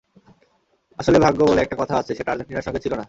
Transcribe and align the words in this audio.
আসলে 0.99 1.17
ভাগ্য 1.19 1.39
বলে 1.45 1.61
একটা 1.61 1.75
কথা 1.75 1.93
আছে, 1.97 2.11
সেটা 2.15 2.31
আর্জেন্টিনার 2.31 2.61
সঙ্গে 2.61 2.79
ছিল 2.79 2.93
না। 2.93 2.99